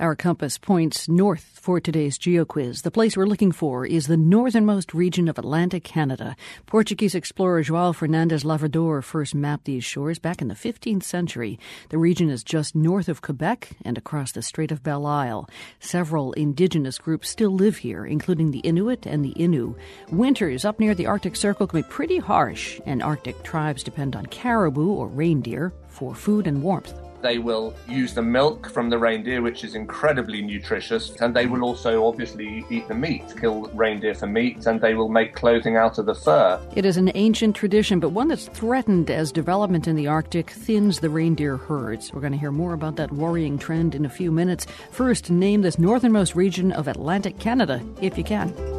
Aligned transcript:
Our 0.00 0.16
compass 0.16 0.58
points 0.58 1.08
north 1.08 1.60
for 1.62 1.78
today's 1.78 2.18
GeoQuiz. 2.18 2.82
The 2.82 2.90
place 2.90 3.16
we're 3.16 3.26
looking 3.26 3.52
for 3.52 3.86
is 3.86 4.08
the 4.08 4.16
northernmost 4.16 4.92
region 4.92 5.28
of 5.28 5.38
Atlantic 5.38 5.84
Canada. 5.84 6.34
Portuguese 6.66 7.14
explorer 7.14 7.62
João 7.62 7.94
Fernandes 7.94 8.44
Lavrador 8.44 9.04
first 9.04 9.36
mapped 9.36 9.66
these 9.66 9.84
shores 9.84 10.18
back 10.18 10.42
in 10.42 10.48
the 10.48 10.56
15th 10.56 11.04
century. 11.04 11.60
The 11.90 11.98
region 11.98 12.28
is 12.28 12.42
just 12.42 12.74
north 12.74 13.08
of 13.08 13.22
Quebec 13.22 13.68
and 13.84 13.96
across 13.96 14.32
the 14.32 14.42
Strait 14.42 14.72
of 14.72 14.82
Belle 14.82 15.06
Isle. 15.06 15.48
Several 15.78 16.32
indigenous 16.32 16.98
groups 16.98 17.28
still 17.28 17.52
live 17.52 17.76
here, 17.76 18.04
including 18.04 18.50
the 18.50 18.58
Inuit 18.60 19.06
and 19.06 19.24
the 19.24 19.34
Innu. 19.34 19.76
Winters 20.10 20.64
up 20.64 20.80
near 20.80 20.96
the 20.96 21.06
Arctic 21.06 21.36
Circle 21.36 21.68
can 21.68 21.82
be 21.82 21.88
pretty 21.88 22.18
harsh, 22.18 22.80
and 22.84 23.00
Arctic 23.00 23.44
tribes 23.44 23.84
depend 23.84 24.16
on 24.16 24.26
caribou 24.26 24.88
or 24.88 25.06
reindeer 25.06 25.72
for 25.86 26.16
food 26.16 26.48
and 26.48 26.64
warmth. 26.64 26.92
They 27.24 27.38
will 27.38 27.72
use 27.88 28.12
the 28.12 28.20
milk 28.20 28.68
from 28.68 28.90
the 28.90 28.98
reindeer, 28.98 29.40
which 29.40 29.64
is 29.64 29.74
incredibly 29.74 30.42
nutritious, 30.42 31.16
and 31.22 31.34
they 31.34 31.46
will 31.46 31.64
also 31.64 32.04
obviously 32.04 32.66
eat 32.68 32.86
the 32.86 32.94
meat, 32.94 33.22
kill 33.40 33.62
reindeer 33.72 34.14
for 34.14 34.26
meat, 34.26 34.66
and 34.66 34.78
they 34.78 34.92
will 34.92 35.08
make 35.08 35.34
clothing 35.34 35.74
out 35.74 35.96
of 35.96 36.04
the 36.04 36.14
fur. 36.14 36.60
It 36.76 36.84
is 36.84 36.98
an 36.98 37.10
ancient 37.14 37.56
tradition, 37.56 37.98
but 37.98 38.10
one 38.10 38.28
that's 38.28 38.48
threatened 38.48 39.10
as 39.10 39.32
development 39.32 39.88
in 39.88 39.96
the 39.96 40.06
Arctic 40.06 40.50
thins 40.50 41.00
the 41.00 41.08
reindeer 41.08 41.56
herds. 41.56 42.12
We're 42.12 42.20
going 42.20 42.34
to 42.34 42.38
hear 42.38 42.52
more 42.52 42.74
about 42.74 42.96
that 42.96 43.10
worrying 43.10 43.56
trend 43.56 43.94
in 43.94 44.04
a 44.04 44.10
few 44.10 44.30
minutes. 44.30 44.66
First, 44.90 45.30
name 45.30 45.62
this 45.62 45.78
northernmost 45.78 46.34
region 46.34 46.72
of 46.72 46.88
Atlantic 46.88 47.38
Canada, 47.38 47.82
if 48.02 48.18
you 48.18 48.24
can. 48.24 48.73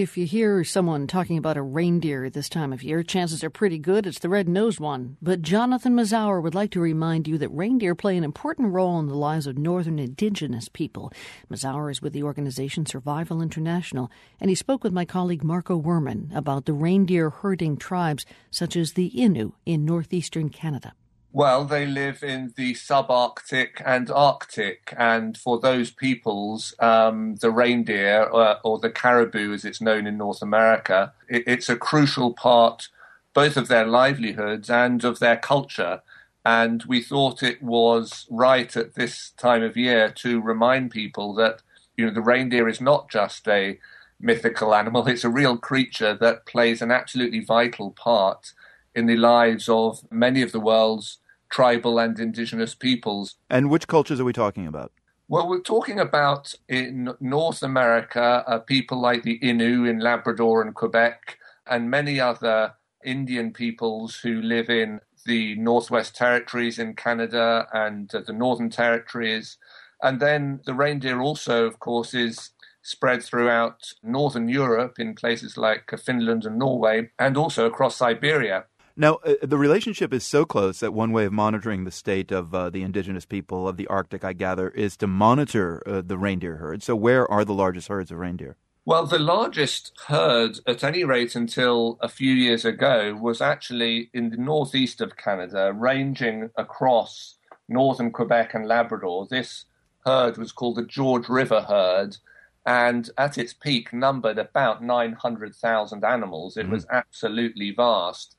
If 0.00 0.16
you 0.16 0.24
hear 0.24 0.64
someone 0.64 1.06
talking 1.06 1.36
about 1.36 1.58
a 1.58 1.62
reindeer 1.62 2.30
this 2.30 2.48
time 2.48 2.72
of 2.72 2.82
year, 2.82 3.02
chances 3.02 3.44
are 3.44 3.50
pretty 3.50 3.78
good 3.78 4.06
it's 4.06 4.18
the 4.18 4.30
red 4.30 4.48
nosed 4.48 4.80
one. 4.80 5.18
But 5.20 5.42
Jonathan 5.42 5.94
Mazower 5.94 6.42
would 6.42 6.54
like 6.54 6.70
to 6.70 6.80
remind 6.80 7.28
you 7.28 7.36
that 7.36 7.50
reindeer 7.50 7.94
play 7.94 8.16
an 8.16 8.24
important 8.24 8.72
role 8.72 8.98
in 8.98 9.08
the 9.08 9.14
lives 9.14 9.46
of 9.46 9.58
northern 9.58 9.98
indigenous 9.98 10.70
people. 10.70 11.12
Mazower 11.50 11.90
is 11.90 12.00
with 12.00 12.14
the 12.14 12.22
organization 12.22 12.86
Survival 12.86 13.42
International, 13.42 14.10
and 14.40 14.48
he 14.48 14.54
spoke 14.54 14.82
with 14.82 14.94
my 14.94 15.04
colleague 15.04 15.44
Marco 15.44 15.78
Werman 15.78 16.34
about 16.34 16.64
the 16.64 16.72
reindeer 16.72 17.28
herding 17.28 17.76
tribes 17.76 18.24
such 18.50 18.76
as 18.76 18.94
the 18.94 19.10
Innu 19.10 19.52
in 19.66 19.84
northeastern 19.84 20.48
Canada. 20.48 20.94
Well, 21.32 21.64
they 21.66 21.86
live 21.86 22.24
in 22.24 22.54
the 22.56 22.74
subarctic 22.74 23.82
and 23.84 24.10
Arctic, 24.10 24.94
and 24.98 25.38
for 25.38 25.60
those 25.60 25.90
peoples, 25.92 26.74
um, 26.80 27.36
the 27.36 27.50
reindeer 27.52 28.28
uh, 28.34 28.56
or 28.64 28.80
the 28.80 28.90
caribou, 28.90 29.52
as 29.52 29.64
it's 29.64 29.80
known 29.82 30.06
in 30.08 30.18
North 30.18 30.42
America, 30.42 31.12
it, 31.28 31.44
it's 31.46 31.68
a 31.68 31.76
crucial 31.76 32.32
part 32.34 32.88
both 33.34 33.56
of 33.58 33.68
their 33.68 33.86
livelihoods 33.86 34.70
and 34.70 35.04
of 35.04 35.20
their 35.20 35.36
culture. 35.36 36.02
And 36.46 36.82
we 36.84 37.02
thought 37.02 37.42
it 37.44 37.62
was 37.62 38.26
right 38.30 38.74
at 38.76 38.94
this 38.96 39.30
time 39.38 39.62
of 39.62 39.76
year 39.76 40.10
to 40.16 40.40
remind 40.40 40.90
people 40.90 41.34
that 41.34 41.62
you 41.96 42.06
know 42.06 42.12
the 42.14 42.22
reindeer 42.22 42.68
is 42.68 42.80
not 42.80 43.10
just 43.10 43.46
a 43.48 43.78
mythical 44.18 44.74
animal; 44.82 45.06
it's 45.08 45.24
a 45.24 45.30
real 45.30 45.58
creature 45.58 46.14
that 46.14 46.46
plays 46.46 46.82
an 46.82 46.90
absolutely 46.90 47.40
vital 47.40 47.92
part 47.92 48.54
in 48.94 49.06
the 49.06 49.16
lives 49.16 49.68
of 49.68 50.00
many 50.10 50.42
of 50.42 50.52
the 50.52 50.60
world's 50.60 51.18
tribal 51.50 51.98
and 51.98 52.18
indigenous 52.18 52.74
peoples. 52.74 53.36
And 53.48 53.70
which 53.70 53.88
cultures 53.88 54.20
are 54.20 54.24
we 54.24 54.32
talking 54.32 54.66
about? 54.66 54.92
Well, 55.28 55.48
we're 55.48 55.60
talking 55.60 56.00
about 56.00 56.54
in 56.68 57.14
North 57.20 57.62
America, 57.62 58.42
uh, 58.46 58.58
people 58.58 59.00
like 59.00 59.22
the 59.22 59.38
Innu 59.38 59.88
in 59.88 60.00
Labrador 60.00 60.60
and 60.60 60.74
Quebec, 60.74 61.38
and 61.68 61.90
many 61.90 62.18
other 62.18 62.74
Indian 63.04 63.52
peoples 63.52 64.16
who 64.16 64.42
live 64.42 64.68
in 64.68 65.00
the 65.26 65.54
Northwest 65.54 66.16
Territories 66.16 66.78
in 66.78 66.94
Canada 66.94 67.68
and 67.72 68.12
uh, 68.14 68.22
the 68.26 68.32
Northern 68.32 68.70
Territories. 68.70 69.56
And 70.02 70.18
then 70.18 70.60
the 70.64 70.74
reindeer 70.74 71.20
also, 71.20 71.64
of 71.64 71.78
course, 71.78 72.12
is 72.14 72.50
spread 72.82 73.22
throughout 73.22 73.92
Northern 74.02 74.48
Europe 74.48 74.98
in 74.98 75.14
places 75.14 75.56
like 75.56 75.92
Finland 76.04 76.44
and 76.44 76.58
Norway, 76.58 77.10
and 77.18 77.36
also 77.36 77.66
across 77.66 77.96
Siberia. 77.96 78.64
Now, 79.00 79.14
uh, 79.24 79.36
the 79.40 79.56
relationship 79.56 80.12
is 80.12 80.26
so 80.26 80.44
close 80.44 80.80
that 80.80 80.92
one 80.92 81.10
way 81.10 81.24
of 81.24 81.32
monitoring 81.32 81.84
the 81.84 81.90
state 81.90 82.30
of 82.30 82.54
uh, 82.54 82.68
the 82.68 82.82
indigenous 82.82 83.24
people 83.24 83.66
of 83.66 83.78
the 83.78 83.86
Arctic, 83.86 84.24
I 84.24 84.34
gather, 84.34 84.68
is 84.68 84.94
to 84.98 85.06
monitor 85.06 85.82
uh, 85.86 86.02
the 86.04 86.18
reindeer 86.18 86.56
herd. 86.56 86.82
So, 86.82 86.94
where 86.94 87.26
are 87.30 87.42
the 87.42 87.54
largest 87.54 87.88
herds 87.88 88.10
of 88.10 88.18
reindeer? 88.18 88.58
Well, 88.84 89.06
the 89.06 89.18
largest 89.18 89.92
herd, 90.08 90.58
at 90.66 90.84
any 90.84 91.02
rate 91.04 91.34
until 91.34 91.96
a 92.02 92.10
few 92.10 92.34
years 92.34 92.66
ago, 92.66 93.18
was 93.18 93.40
actually 93.40 94.10
in 94.12 94.28
the 94.28 94.36
northeast 94.36 95.00
of 95.00 95.16
Canada, 95.16 95.72
ranging 95.72 96.50
across 96.56 97.36
northern 97.70 98.10
Quebec 98.10 98.52
and 98.52 98.68
Labrador. 98.68 99.26
This 99.30 99.64
herd 100.04 100.36
was 100.36 100.52
called 100.52 100.76
the 100.76 100.84
George 100.84 101.30
River 101.30 101.62
herd, 101.62 102.18
and 102.66 103.08
at 103.16 103.38
its 103.38 103.54
peak 103.54 103.94
numbered 103.94 104.36
about 104.36 104.84
900,000 104.84 106.04
animals. 106.04 106.58
It 106.58 106.64
mm-hmm. 106.64 106.72
was 106.72 106.86
absolutely 106.90 107.70
vast 107.70 108.36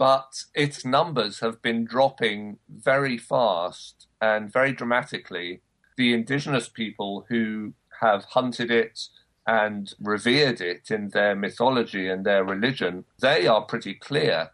but 0.00 0.44
its 0.54 0.82
numbers 0.82 1.40
have 1.40 1.60
been 1.60 1.84
dropping 1.84 2.56
very 2.70 3.18
fast 3.18 4.06
and 4.18 4.50
very 4.50 4.72
dramatically. 4.72 5.60
The 5.98 6.14
indigenous 6.14 6.70
people 6.70 7.26
who 7.28 7.74
have 8.00 8.24
hunted 8.24 8.70
it 8.70 8.98
and 9.46 9.92
revered 10.00 10.62
it 10.62 10.90
in 10.90 11.10
their 11.10 11.36
mythology 11.36 12.08
and 12.08 12.24
their 12.24 12.42
religion, 12.42 13.04
they 13.20 13.46
are 13.46 13.60
pretty 13.60 13.92
clear 13.92 14.48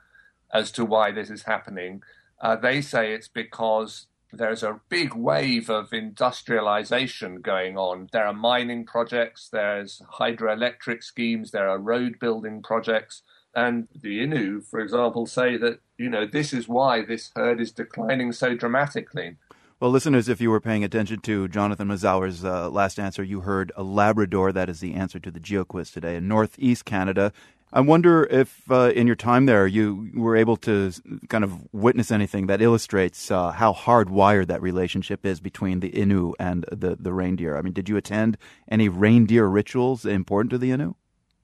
as 0.53 0.73
to 0.73 0.85
why 0.85 1.13
this 1.13 1.31
is 1.31 1.45
happening. 1.45 2.03
Uh, 2.41 2.57
they 2.57 2.81
say 2.81 3.13
it's 3.13 3.29
because 3.29 4.09
there's 4.33 4.65
a 4.65 4.81
big 4.89 5.15
wave 5.15 5.71
of 5.71 5.93
industrialization 5.93 7.41
going 7.41 7.79
on. 7.79 8.09
There 8.11 8.27
are 8.27 8.35
mining 8.35 8.85
projects, 8.85 9.49
there's 9.53 10.03
hydroelectric 10.19 11.05
schemes, 11.05 11.53
there 11.53 11.69
are 11.69 11.79
road 11.79 12.19
building 12.19 12.63
projects. 12.63 13.23
And 13.57 13.89
the 13.99 14.19
Innu, 14.19 14.63
for 14.63 14.81
example, 14.81 15.27
say 15.27 15.57
that, 15.57 15.81
you 15.97 16.11
know, 16.11 16.27
this 16.27 16.53
is 16.53 16.69
why 16.69 17.03
this 17.03 17.31
herd 17.35 17.59
is 17.59 17.73
declining 17.73 18.33
so 18.33 18.55
dramatically. 18.55 19.37
Well, 19.81 19.91
listeners, 19.91 20.29
if 20.29 20.43
you 20.43 20.51
were 20.51 20.61
paying 20.61 20.85
attention 20.85 21.21
to 21.21 21.49
Jonathan 21.49 21.89
Mazower's 21.89 22.45
uh, 22.45 22.69
last 22.69 22.99
answer, 22.99 23.25
you 23.25 23.41
heard 23.41 23.73
a 23.75 23.83
Labrador. 23.83 24.53
That 24.53 24.69
is 24.69 24.81
the 24.81 24.93
answer 24.93 25.19
to 25.19 25.31
the 25.31 25.41
GeoQuiz 25.41 25.91
today 25.91 26.17
in 26.17 26.29
Northeast 26.29 26.85
Canada. 26.85 27.33
I 27.73 27.81
wonder 27.81 28.25
if, 28.25 28.71
uh, 28.71 28.93
in 28.95 29.07
your 29.07 29.17
time 29.17 29.47
there, 29.47 29.67
you 29.67 30.11
were 30.15 30.37
able 30.37 30.57
to 30.59 30.93
kind 31.31 31.43
of 31.43 31.67
witness 31.73 32.11
anything 32.11 32.47
that 32.49 32.61
illustrates 32.61 33.31
uh, 33.31 33.53
how 33.53 33.73
hardwired 33.73 34.49
that 34.49 34.63
relationship 34.63 35.25
is 35.25 35.41
between 35.41 35.81
the 35.81 35.91
Innu 35.91 36.35
and 36.39 36.67
the, 36.71 36.97
the 36.97 37.13
reindeer. 37.13 37.57
I 37.57 37.63
mean, 37.63 37.73
did 37.73 37.89
you 37.89 37.97
attend 37.97 38.37
any 38.71 38.89
reindeer 38.91 39.47
rituals 39.47 40.05
important 40.05 40.51
to 40.51 40.59
the 40.59 40.71
Innu? 40.71 40.95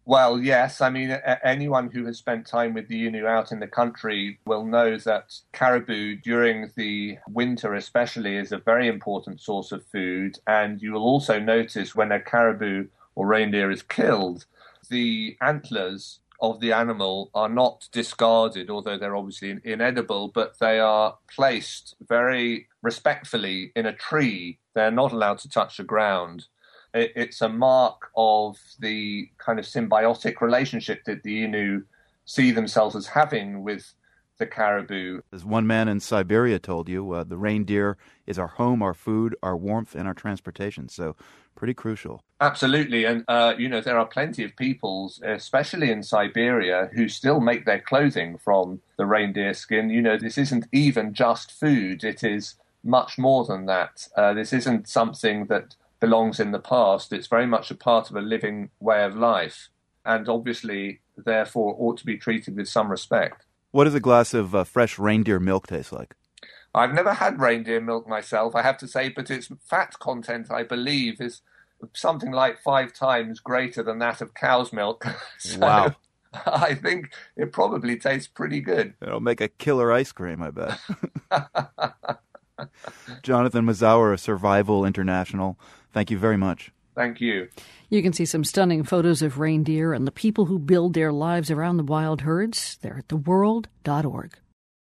Well, 0.05 0.41
yes. 0.41 0.81
I 0.81 0.91
mean, 0.91 1.17
anyone 1.45 1.89
who 1.91 2.05
has 2.07 2.19
spent 2.19 2.45
time 2.45 2.75
with 2.75 2.89
the 2.89 3.07
Innu 3.07 3.25
out 3.25 3.53
in 3.53 3.61
the 3.61 3.69
country 3.69 4.41
will 4.45 4.65
know 4.65 4.97
that 4.97 5.39
caribou 5.53 6.17
during 6.17 6.73
the 6.77 7.19
winter, 7.29 7.75
especially, 7.75 8.37
is 8.37 8.51
a 8.51 8.59
very 8.59 8.89
important 8.89 9.41
source 9.41 9.71
of 9.71 9.87
food. 9.87 10.41
And 10.47 10.83
you 10.83 10.93
will 10.93 11.05
also 11.05 11.39
notice 11.39 11.95
when 11.95 12.11
a 12.11 12.21
caribou 12.21 12.89
or 13.15 13.27
reindeer 13.29 13.71
is 13.71 13.83
killed, 13.83 14.47
the 14.91 15.37
antlers 15.41 16.19
of 16.41 16.59
the 16.59 16.73
animal 16.73 17.31
are 17.33 17.49
not 17.49 17.89
discarded, 17.93 18.71
although 18.71 18.99
they're 18.99 19.15
obviously 19.15 19.57
inedible, 19.63 20.27
but 20.27 20.59
they 20.59 20.81
are 20.81 21.17
placed 21.33 21.95
very 22.09 22.67
respectfully 22.83 23.71
in 23.77 23.87
a 23.87 23.93
tree. 23.93 24.59
They're 24.75 24.91
not 24.91 25.13
allowed 25.13 25.39
to 25.39 25.49
touch 25.49 25.77
the 25.77 25.85
ground 25.85 26.47
it's 26.95 27.41
a 27.41 27.49
mark 27.49 28.11
of 28.17 28.59
the 28.79 29.29
kind 29.39 29.59
of 29.59 29.65
symbiotic 29.65 30.41
relationship 30.41 31.05
that 31.05 31.23
the 31.23 31.45
Innu 31.45 31.85
see 32.25 32.51
themselves 32.51 32.95
as 32.95 33.07
having 33.07 33.63
with 33.63 33.95
the 34.39 34.47
caribou. 34.47 35.21
As 35.33 35.45
one 35.45 35.67
man 35.67 35.89
in 35.89 36.01
Siberia 36.01 36.59
told 36.59 36.89
you, 36.89 37.13
uh, 37.13 37.25
the 37.25 37.37
reindeer 37.37 37.97
is 38.27 38.39
our 38.39 38.49
home, 38.49 38.83
our 38.83 38.95
food, 38.95 39.37
our 39.43 39.57
warmth, 39.57 39.95
and 39.95 40.09
our 40.09 40.15
transportation. 40.15 40.89
So, 40.89 41.17
pretty 41.55 41.75
crucial. 41.75 42.25
Absolutely. 42.41 43.05
And, 43.05 43.25
uh, 43.29 43.55
you 43.57 43.69
know, 43.69 43.81
there 43.81 43.99
are 43.99 44.07
plenty 44.07 44.43
of 44.43 44.57
peoples, 44.57 45.21
especially 45.23 45.91
in 45.91 46.03
Siberia, 46.03 46.91
who 46.95 47.09
still 47.09 47.41
make 47.41 47.67
their 47.67 47.81
clothing 47.81 48.37
from 48.39 48.81
the 48.97 49.07
reindeer 49.07 49.55
skin. 49.55 49.91
You 49.91 50.03
know, 50.03 50.17
this 50.17 50.39
isn't 50.39 50.67
even 50.73 51.15
just 51.15 51.53
food, 51.53 52.03
it 52.03 52.25
is 52.25 52.57
much 52.83 53.17
more 53.17 53.45
than 53.45 53.67
that. 53.67 54.09
Uh, 54.17 54.35
this 54.35 54.53
isn't 54.53 54.89
something 54.89 55.47
that 55.47 55.77
belongs 56.03 56.41
in 56.41 56.51
the 56.51 56.59
past. 56.59 57.13
It's 57.13 57.29
very 57.29 57.47
much 57.47 57.71
a 57.71 57.77
part 57.77 58.11
of 58.11 58.17
a 58.17 58.21
living 58.21 58.71
way 58.81 59.05
of 59.05 59.15
life, 59.15 59.69
and 60.05 60.29
obviously, 60.29 61.01
therefore, 61.17 61.77
ought 61.79 61.97
to 61.99 62.05
be 62.05 62.19
treated 62.19 62.57
with 62.57 62.69
some 62.69 62.91
respect. 62.91 63.47
What 63.71 63.85
does 63.85 63.95
a 63.95 64.01
glass 64.01 64.35
of 64.35 64.53
uh, 64.53 64.65
fresh 64.65 64.99
reindeer 64.99 65.39
milk 65.39 65.69
taste 65.69 65.93
like? 65.93 66.17
I've 66.75 66.93
never 66.93 67.15
had 67.15 67.39
reindeer 67.39 67.81
milk 67.81 68.09
myself, 68.09 68.57
I 68.57 68.63
have 68.63 68.79
to 68.79 68.89
say, 68.89 69.11
but 69.11 69.31
its 69.31 69.49
fat 69.65 69.97
content, 70.01 70.51
I 70.51 70.65
believe, 70.65 71.21
is 71.21 71.41
something 71.93 72.33
like 72.33 72.61
five 72.61 72.93
times 72.93 73.39
greater 73.39 73.85
than 73.85 74.01
that 74.01 74.21
of 74.21 74.35
cow's 74.35 74.73
milk. 74.73 75.07
so, 75.39 75.59
wow. 75.61 75.95
I 76.47 76.75
think 76.75 77.13
it 77.37 77.53
probably 77.53 77.97
tastes 77.97 78.27
pretty 78.27 78.61
good. 78.61 78.95
It'll 79.01 79.21
make 79.21 79.41
a 79.41 79.49
killer 79.49 79.93
ice 79.93 80.11
cream, 80.11 80.43
I 80.43 80.51
bet. 80.51 80.81
Jonathan 83.23 83.65
Mazower 83.65 84.13
of 84.13 84.21
Survival 84.21 84.85
International, 84.85 85.59
thank 85.93 86.11
you 86.11 86.19
very 86.19 86.37
much. 86.37 86.73
Thank 86.95 87.21
you. 87.21 87.49
You 87.89 88.03
can 88.03 88.13
see 88.13 88.25
some 88.25 88.45
stunning 88.45 88.85
photos 88.85 89.23
of 89.23 89.39
reindeer 89.39 89.93
and 89.93 90.07
the 90.07 90.13
people 90.13 90.47
who 90.47 90.59
build 90.59 90.95
their 90.95 91.13
lives 91.13 91.51
around 91.51 91.77
the 91.77 91.85
wild 91.85 92.23
herds. 92.23 92.79
They're 92.83 92.99
at 92.99 93.09
theworld.org. 93.09 94.37